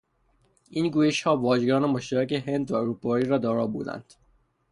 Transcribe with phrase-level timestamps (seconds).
[0.69, 4.13] این گویشها واژگان مشترک هند و اروپایی را دارا بودند.